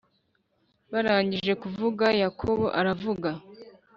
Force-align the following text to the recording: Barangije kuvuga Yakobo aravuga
Barangije 0.91 1.53
kuvuga 1.63 2.05
Yakobo 2.21 2.65
aravuga 2.79 3.29